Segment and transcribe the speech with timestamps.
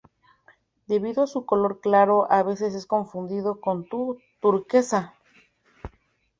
[0.87, 5.13] Debido a su color claro, a veces es confundido con la turquesa.